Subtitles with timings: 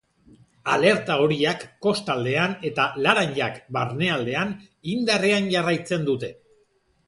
[0.75, 4.57] Alerta horiak, kostaldean, eta laranajak, barnealdean,
[4.97, 6.35] indarrean jarraitzen dute.